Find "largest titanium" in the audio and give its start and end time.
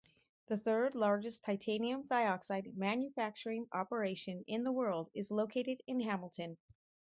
0.95-2.07